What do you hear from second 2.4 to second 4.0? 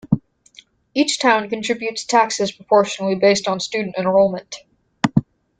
proportionally based on student